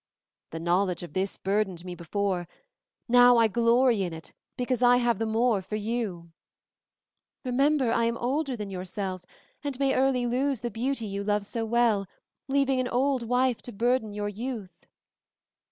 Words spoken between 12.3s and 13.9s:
leaving an old wife to